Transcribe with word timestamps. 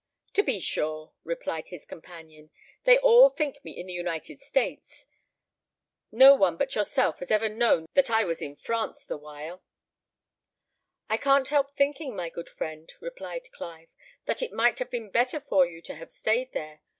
"To 0.33 0.41
be 0.41 0.59
sure," 0.59 1.13
replied 1.23 1.67
his 1.67 1.85
companion; 1.85 2.49
"they 2.85 2.97
all 2.97 3.29
think 3.29 3.63
me 3.63 3.73
in 3.77 3.85
the 3.85 3.93
United 3.93 4.41
States. 4.41 5.05
No 6.11 6.33
one 6.33 6.57
but 6.57 6.73
yourself 6.73 7.19
has 7.19 7.29
ever 7.29 7.47
known 7.47 7.85
that 7.93 8.09
I 8.09 8.23
was 8.23 8.41
in 8.41 8.55
France 8.55 9.05
the 9.05 9.15
while." 9.17 9.61
"I 11.07 11.17
can't 11.17 11.49
help 11.49 11.75
thinking, 11.75 12.15
my 12.15 12.31
good 12.31 12.49
friend," 12.49 12.91
replied 12.99 13.51
Clive, 13.51 13.89
"that 14.25 14.41
it 14.41 14.51
might 14.53 14.79
have 14.79 14.89
been 14.89 15.11
better 15.11 15.39
for 15.39 15.67
you 15.67 15.83
to 15.83 15.93
have 15.93 16.11
stayed 16.11 16.51
there. 16.51 16.81